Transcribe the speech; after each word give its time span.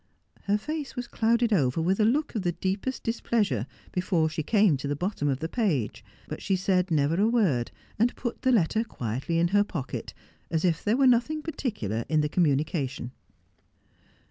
Her 0.45 0.57
face 0.57 0.95
was 0.95 1.07
clouded 1.07 1.53
over 1.53 1.79
with 1.79 1.99
a 1.99 2.05
look 2.05 2.33
of 2.33 2.41
the 2.41 2.53
deepest 2.53 3.03
displeasure 3.03 3.67
before 3.91 4.29
she 4.29 4.41
came 4.41 4.75
to 4.77 4.87
the 4.87 4.95
bottom 4.95 5.27
of 5.27 5.41
the 5.41 5.47
page, 5.47 6.03
but 6.27 6.41
she 6.41 6.55
said 6.55 6.89
never 6.89 7.21
a 7.21 7.27
word, 7.27 7.69
and 7.99 8.15
put 8.15 8.41
the 8.41 8.51
letter 8.51 8.83
quietly 8.83 9.37
in 9.37 9.49
her 9.49 9.63
pocket, 9.63 10.15
as 10.49 10.65
if 10.65 10.83
there 10.83 10.97
were 10.97 11.05
nothing 11.05 11.43
particular 11.43 12.03
in 12.09 12.21
the 12.21 12.29
communication. 12.29 13.11